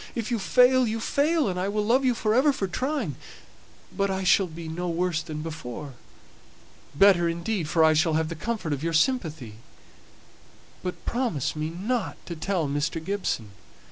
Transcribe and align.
If 0.15 0.31
you 0.31 0.39
fail, 0.39 0.87
you 0.87 0.99
fail, 0.99 1.47
and 1.47 1.59
I 1.59 1.67
will 1.69 1.85
love 1.85 2.03
you 2.03 2.15
for 2.15 2.33
ever 2.33 2.51
for 2.51 2.65
trying; 2.67 3.17
but 3.95 4.09
I 4.09 4.23
shall 4.23 4.47
be 4.47 4.67
no 4.67 4.89
worse 4.89 5.19
off 5.21 5.27
than 5.27 5.43
before. 5.43 5.93
Better, 6.95 7.29
indeed; 7.29 7.69
for 7.69 7.83
I 7.83 7.93
shall 7.93 8.13
have 8.13 8.29
the 8.29 8.33
comfort 8.35 8.73
of 8.73 8.81
your 8.83 8.93
sympathy. 8.93 9.57
But 10.81 11.05
promise 11.05 11.55
me 11.55 11.69
not 11.69 12.17
to 12.25 12.35
tell 12.35 12.67
Mr. 12.67 12.99
Gibson." 13.05 13.51